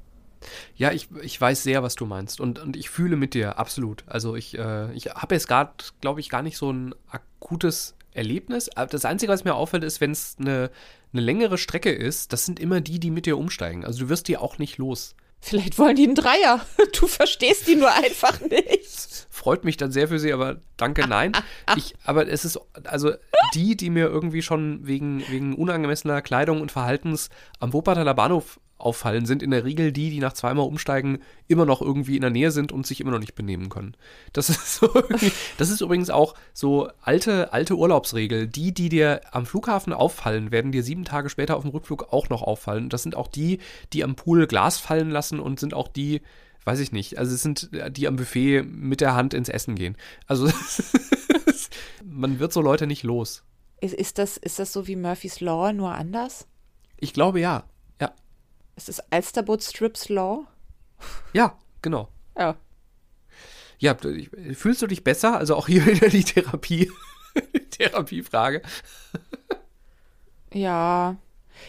[0.76, 4.04] Ja, ich, ich weiß sehr, was du meinst und, und ich fühle mit dir, absolut.
[4.08, 8.70] Also ich, äh, ich habe jetzt gerade, glaube ich, gar nicht so ein akutes Erlebnis.
[8.76, 10.70] Das Einzige, was mir auffällt, ist, wenn es eine,
[11.14, 13.86] eine längere Strecke ist, das sind immer die, die mit dir umsteigen.
[13.86, 15.16] Also du wirst die auch nicht los.
[15.40, 16.66] Vielleicht wollen die einen Dreier.
[17.00, 19.28] Du verstehst die nur einfach nicht.
[19.30, 21.34] Freut mich dann sehr für sie, aber danke, nein.
[21.76, 23.12] Ich, aber es ist, also
[23.54, 29.26] die, die mir irgendwie schon wegen, wegen unangemessener Kleidung und Verhaltens am Wuppertaler Bahnhof auffallen,
[29.26, 32.52] sind in der Regel die, die nach zweimal Umsteigen immer noch irgendwie in der Nähe
[32.52, 33.96] sind und sich immer noch nicht benehmen können.
[34.34, 34.90] Das ist so
[35.58, 38.48] das ist übrigens auch so alte, alte Urlaubsregel.
[38.48, 42.30] Die, die dir am Flughafen auffallen, werden dir sieben Tage später auf dem Rückflug auch
[42.30, 42.90] noch auffallen.
[42.90, 43.60] Das sind auch die,
[43.94, 46.22] die am Pool Glas fallen lassen und sind auch die,
[46.66, 49.98] weiß ich nicht, also es sind die am Buffet mit der Hand ins Essen gehen.
[50.28, 50.50] Also
[52.06, 53.44] man wird so Leute nicht los.
[53.82, 56.48] Ist, ist, das, ist das so wie Murphy's Law, nur anders?
[56.98, 57.66] Ich glaube ja.
[58.76, 60.46] Ist es Alsterboot Strips Law?
[61.34, 62.08] Ja, genau.
[62.38, 62.56] Ja.
[63.80, 63.96] Ja,
[64.54, 65.38] fühlst du dich besser?
[65.38, 66.92] Also auch hier wieder die Therapie,
[67.72, 68.62] Therapiefrage.
[70.54, 71.18] Ja.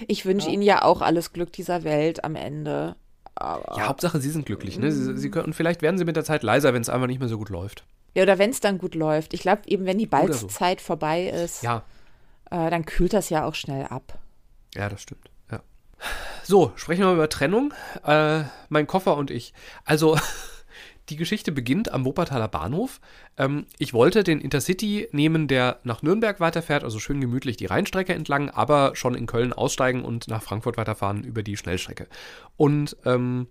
[0.07, 0.53] Ich wünsche ja.
[0.53, 2.97] Ihnen ja auch alles Glück dieser Welt am Ende.
[3.35, 4.79] Aber ja, Hauptsache, Sie sind glücklich.
[4.79, 4.93] Ne?
[4.93, 7.29] Sie, Sie können, vielleicht werden Sie mit der Zeit leiser, wenn es einfach nicht mehr
[7.29, 7.85] so gut läuft.
[8.15, 9.35] Ja, oder wenn es dann gut läuft.
[9.35, 10.87] Ich glaube, eben wenn die Balzzeit so.
[10.87, 11.83] vorbei ist, ja.
[12.51, 14.19] äh, dann kühlt das ja auch schnell ab.
[14.77, 15.31] Ja, das stimmt.
[16.43, 17.73] So, sprechen wir mal über Trennung.
[18.05, 19.55] Äh, mein Koffer und ich.
[19.85, 20.19] Also,
[21.09, 23.01] die Geschichte beginnt am Wuppertaler Bahnhof.
[23.37, 28.15] Ähm, ich wollte den Intercity nehmen, der nach Nürnberg weiterfährt, also schön gemütlich die Rheinstrecke
[28.15, 32.09] entlang, aber schon in Köln aussteigen und nach Frankfurt weiterfahren über die Schnellstrecke.
[32.57, 33.49] Und ähm,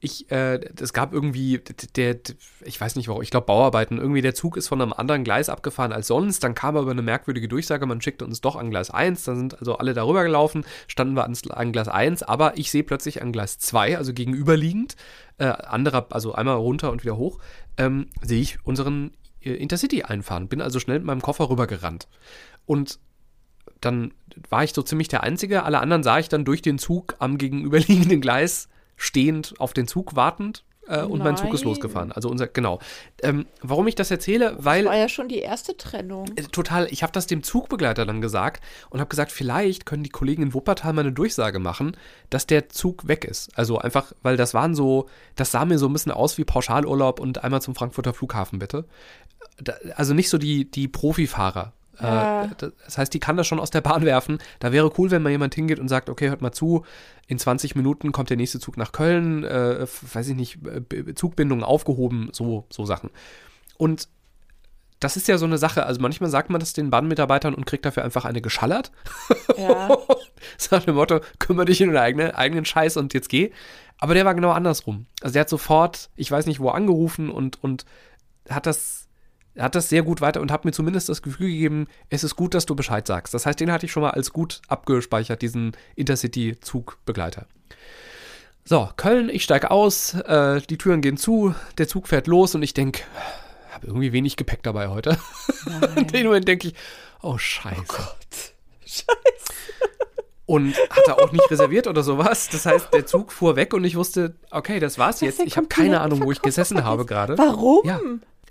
[0.00, 1.58] ich, äh, es gab irgendwie,
[1.96, 4.92] der, der, ich weiß nicht warum, ich glaube Bauarbeiten, irgendwie der Zug ist von einem
[4.92, 8.56] anderen Gleis abgefahren als sonst, dann kam aber eine merkwürdige Durchsage, man schickte uns doch
[8.56, 12.22] an Gleis 1, dann sind also alle darüber gelaufen, standen wir an, an Gleis 1,
[12.22, 14.96] aber ich sehe plötzlich an Gleis 2, also gegenüberliegend,
[15.38, 17.38] äh, anderer, also einmal runter und wieder hoch,
[17.78, 22.06] ähm, sehe ich unseren äh, Intercity einfahren, bin also schnell mit meinem Koffer rübergerannt.
[22.66, 22.98] Und
[23.80, 24.12] dann
[24.50, 27.38] war ich so ziemlich der Einzige, alle anderen sah ich dann durch den Zug am
[27.38, 32.12] gegenüberliegenden Gleis stehend auf den Zug wartend äh, und mein Zug ist losgefahren.
[32.12, 32.78] Also unser, genau.
[33.22, 34.84] Ähm, warum ich das erzähle, weil.
[34.84, 36.26] Das war ja schon die erste Trennung.
[36.36, 36.86] Äh, total.
[36.90, 40.54] Ich habe das dem Zugbegleiter dann gesagt und habe gesagt, vielleicht können die Kollegen in
[40.54, 41.96] Wuppertal mal eine Durchsage machen,
[42.30, 43.56] dass der Zug weg ist.
[43.58, 47.20] Also einfach, weil das waren so, das sah mir so ein bisschen aus wie Pauschalurlaub
[47.20, 48.86] und einmal zum Frankfurter Flughafen bitte.
[49.58, 52.48] Da, also nicht so die, die Profifahrer, ja.
[52.58, 54.38] Das heißt, die kann das schon aus der Bahn werfen.
[54.58, 56.84] Da wäre cool, wenn mal jemand hingeht und sagt, okay, hört mal zu,
[57.26, 60.58] in 20 Minuten kommt der nächste Zug nach Köln, äh, weiß ich nicht,
[61.14, 63.10] Zugbindungen aufgehoben, so, so Sachen.
[63.78, 64.08] Und
[65.00, 65.84] das ist ja so eine Sache.
[65.84, 68.92] Also manchmal sagt man das den Bahnmitarbeitern und kriegt dafür einfach eine geschallert.
[69.56, 69.88] Ja.
[70.58, 73.50] so dem Motto, kümmere dich um deinen eigenen, eigenen Scheiß und jetzt geh.
[73.98, 75.06] Aber der war genau andersrum.
[75.22, 77.84] Also der hat sofort, ich weiß nicht wo, angerufen und, und
[78.48, 79.05] hat das
[79.58, 82.54] hat das sehr gut weiter und hat mir zumindest das Gefühl gegeben, es ist gut,
[82.54, 83.34] dass du Bescheid sagst.
[83.34, 87.46] Das heißt, den hatte ich schon mal als gut abgespeichert, diesen Intercity-Zugbegleiter.
[88.64, 92.62] So, Köln, ich steige aus, äh, die Türen gehen zu, der Zug fährt los und
[92.62, 93.02] ich denke,
[93.70, 95.18] habe irgendwie wenig Gepäck dabei heute.
[95.96, 96.74] In dem Moment denke ich,
[97.22, 97.80] oh Scheiße.
[97.80, 98.54] Oh Gott.
[98.84, 99.06] Scheiße.
[100.46, 102.48] Und hatte auch nicht reserviert oder sowas.
[102.50, 105.40] Das heißt, der Zug fuhr weg und ich wusste, okay, das war's jetzt.
[105.40, 107.36] Ich habe keine Ahnung, wo ich gesessen habe gerade.
[107.36, 107.80] Warum?
[107.84, 108.00] Ja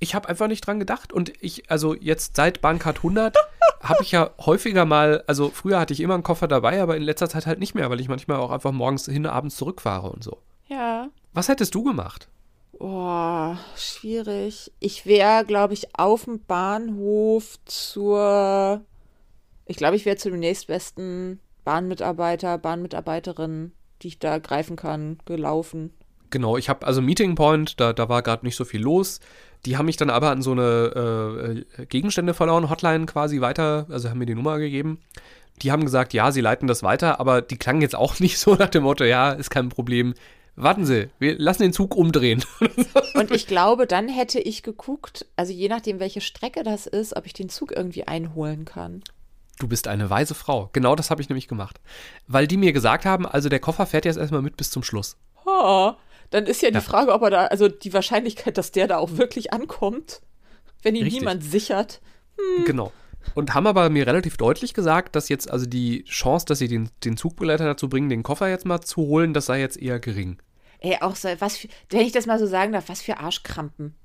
[0.06, 3.36] ich habe einfach nicht dran gedacht und ich, also jetzt seit Bahncard 100
[3.82, 7.02] habe ich ja häufiger mal, also früher hatte ich immer einen Koffer dabei, aber in
[7.02, 10.24] letzter Zeit halt nicht mehr, weil ich manchmal auch einfach morgens hin, abends zurückfahre und
[10.24, 10.38] so.
[10.68, 11.10] Ja.
[11.34, 12.30] Was hättest du gemacht?
[12.78, 14.72] Boah, schwierig.
[14.80, 18.82] Ich wäre, glaube ich, auf dem Bahnhof zur,
[19.66, 23.72] ich glaube, ich wäre zu dem nächstbesten Bahnmitarbeiter, Bahnmitarbeiterin,
[24.04, 25.96] die ich da greifen kann, gelaufen.
[26.36, 29.22] Genau, ich habe also Meeting Point, da, da war gerade nicht so viel los.
[29.66, 34.10] Die haben mich dann aber an so eine äh, Gegenstände verloren, Hotline quasi weiter, also
[34.10, 35.00] haben mir die Nummer gegeben.
[35.62, 38.54] Die haben gesagt, ja, sie leiten das weiter, aber die klangen jetzt auch nicht so
[38.56, 40.14] nach dem Motto, ja, ist kein Problem.
[40.58, 42.44] Warten Sie, wir lassen den Zug umdrehen.
[43.14, 47.26] Und ich glaube, dann hätte ich geguckt, also je nachdem, welche Strecke das ist, ob
[47.26, 49.04] ich den Zug irgendwie einholen kann.
[49.58, 50.70] Du bist eine weise Frau.
[50.74, 51.80] Genau das habe ich nämlich gemacht.
[52.28, 55.16] Weil die mir gesagt haben, also der Koffer fährt jetzt erstmal mit bis zum Schluss.
[55.46, 55.94] Oh,
[56.30, 56.82] dann ist ja die ja.
[56.82, 60.22] Frage, ob er da, also die Wahrscheinlichkeit, dass der da auch wirklich ankommt,
[60.82, 61.22] wenn ihn Richtig.
[61.22, 62.02] niemand sichert.
[62.38, 62.66] Hm.
[62.66, 62.92] Genau.
[63.34, 66.90] Und haben aber mir relativ deutlich gesagt, dass jetzt also die Chance, dass sie den,
[67.04, 70.38] den Zugbegleiter dazu bringen, den Koffer jetzt mal zu holen, das sei jetzt eher gering.
[70.80, 73.96] Ey, auch so, was für, wenn ich das mal so sagen darf, was für Arschkrampen.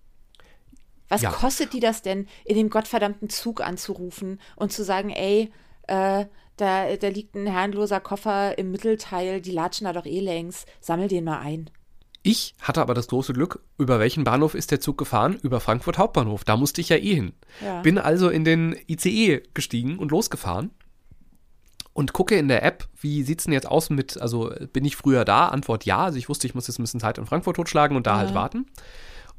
[1.08, 1.30] Was ja.
[1.30, 5.50] kostet die das denn, in dem gottverdammten Zug anzurufen und zu sagen, ey,
[5.88, 6.24] äh,
[6.56, 11.08] da, da liegt ein herrenloser Koffer im Mittelteil, die latschen da doch eh längs, sammel
[11.08, 11.68] den mal ein.
[12.22, 15.38] Ich hatte aber das große Glück, über welchen Bahnhof ist der Zug gefahren?
[15.42, 16.44] Über Frankfurt Hauptbahnhof.
[16.44, 17.32] Da musste ich ja eh hin.
[17.64, 17.80] Ja.
[17.80, 20.70] Bin also in den ICE gestiegen und losgefahren
[21.94, 25.24] und gucke in der App, wie sieht's denn jetzt aus mit, also bin ich früher
[25.24, 25.48] da?
[25.48, 26.04] Antwort ja.
[26.04, 28.34] Also ich wusste, ich muss jetzt ein bisschen Zeit in Frankfurt totschlagen und da halt
[28.34, 28.66] warten.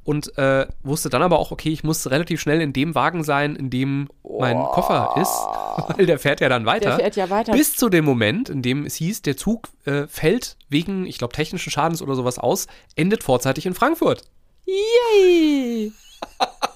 [0.03, 3.55] Und äh, wusste dann aber auch, okay, ich muss relativ schnell in dem Wagen sein,
[3.55, 5.29] in dem mein Koffer ist,
[5.97, 6.89] weil der fährt ja dann weiter.
[6.89, 7.51] Der fährt ja weiter.
[7.51, 11.33] Bis zu dem Moment, in dem es hieß, der Zug äh, fällt wegen, ich glaube,
[11.33, 14.23] technischen Schadens oder sowas aus, endet vorzeitig in Frankfurt.
[14.65, 15.91] Yay!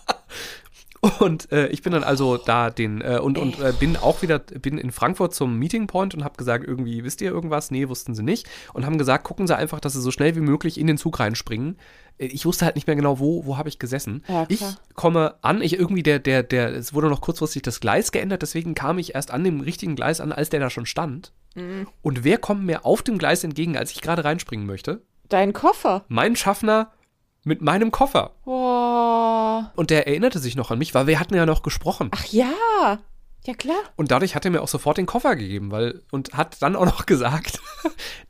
[1.20, 4.40] Und äh, ich bin dann also da den äh, und, und äh, bin auch wieder
[4.40, 7.72] bin in Frankfurt zum Meeting Point und habe gesagt, irgendwie wisst ihr irgendwas?
[7.72, 10.42] Nee, wussten sie nicht und haben gesagt, gucken Sie einfach, dass Sie so schnell wie
[10.42, 11.78] möglich in den Zug reinspringen.
[12.18, 14.24] Äh, Ich wusste halt nicht mehr genau, wo wo habe ich gesessen.
[14.28, 14.64] Ja, ich
[14.96, 18.74] komme an, ich irgendwie der der der es wurde noch kurzfristig das Gleis geändert, deswegen
[18.74, 21.32] kam ich erst an dem richtigen Gleis an, als der da schon stand.
[21.56, 21.88] Mhm.
[22.02, 25.02] Und wer kommt mir auf dem Gleis entgegen, als ich gerade reinspringen möchte?
[25.30, 26.06] Dein Koffer.
[26.08, 26.92] Mein Schaffner
[27.46, 28.32] mit meinem Koffer.
[28.44, 29.72] Boah.
[29.76, 32.10] Und der erinnerte sich noch an mich, weil wir hatten ja noch gesprochen.
[32.12, 33.00] Ach ja.
[33.46, 33.78] Ja, klar.
[33.96, 36.86] Und dadurch hat er mir auch sofort den Koffer gegeben, weil und hat dann auch
[36.86, 37.60] noch gesagt,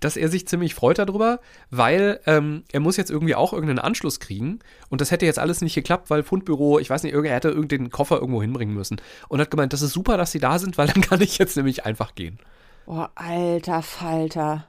[0.02, 1.40] dass er sich ziemlich freut darüber,
[1.72, 5.62] weil ähm, er muss jetzt irgendwie auch irgendeinen Anschluss kriegen und das hätte jetzt alles
[5.62, 9.00] nicht geklappt, weil Fundbüro, ich weiß nicht, er hätte irgendeinen Koffer irgendwo hinbringen müssen
[9.30, 11.56] und hat gemeint, das ist super, dass sie da sind, weil dann kann ich jetzt
[11.56, 12.38] nämlich einfach gehen.
[12.86, 14.66] Boah, alter Falter.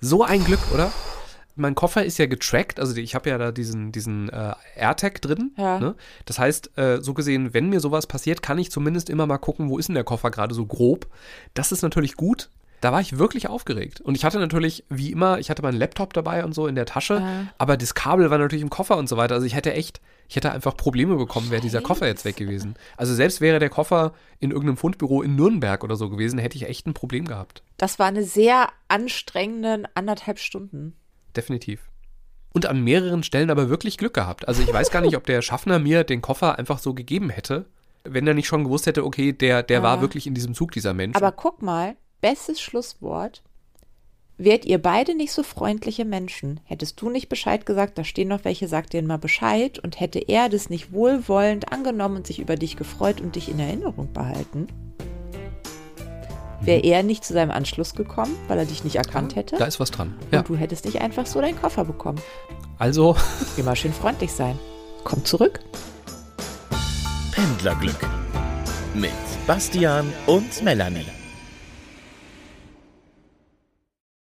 [0.00, 0.92] So ein Glück, oder?
[1.58, 5.52] Mein Koffer ist ja getrackt, also ich habe ja da diesen, diesen äh, AirTag drin.
[5.56, 5.78] Ja.
[5.78, 5.94] Ne?
[6.24, 9.68] Das heißt, äh, so gesehen, wenn mir sowas passiert, kann ich zumindest immer mal gucken,
[9.68, 11.06] wo ist denn der Koffer gerade so grob.
[11.54, 12.48] Das ist natürlich gut.
[12.80, 14.00] Da war ich wirklich aufgeregt.
[14.00, 16.86] Und ich hatte natürlich, wie immer, ich hatte meinen Laptop dabei und so in der
[16.86, 17.46] Tasche, Ja.
[17.58, 19.34] aber das Kabel war natürlich im Koffer und so weiter.
[19.34, 22.76] Also ich hätte echt, ich hätte einfach Probleme bekommen, wäre dieser Koffer jetzt weg gewesen.
[22.96, 26.68] Also selbst wäre der Koffer in irgendeinem Fundbüro in Nürnberg oder so gewesen, hätte ich
[26.68, 27.64] echt ein Problem gehabt.
[27.78, 30.94] Das war eine sehr anstrengende anderthalb Stunden.
[31.36, 31.90] Definitiv.
[32.52, 34.48] Und an mehreren Stellen aber wirklich Glück gehabt.
[34.48, 37.66] Also ich weiß gar nicht, ob der Schaffner mir den Koffer einfach so gegeben hätte,
[38.04, 40.00] wenn er nicht schon gewusst hätte, okay, der, der war Ja.
[40.00, 41.16] wirklich in diesem Zug, dieser Mensch.
[41.16, 43.42] Aber guck mal, bestes Schlusswort.
[44.40, 48.44] Wärt ihr beide nicht so freundliche Menschen, hättest du nicht Bescheid gesagt, da stehen noch
[48.44, 52.54] welche, sag denen mal Bescheid und hätte er das nicht wohlwollend angenommen und sich über
[52.54, 54.68] dich gefreut und dich in Erinnerung behalten,
[56.60, 59.80] wäre er nicht zu seinem Anschluss gekommen, weil er dich nicht erkannt hätte da ist
[59.80, 60.14] was dran.
[60.30, 62.20] Ja, und du hättest nicht einfach so deinen Koffer bekommen.
[62.78, 63.16] also
[63.56, 64.58] Immer schön freundlich sein.
[65.04, 65.60] Komm zurück.
[67.32, 68.06] Pendlerglück
[68.94, 69.12] mit
[69.46, 71.06] Bastian und Melanie.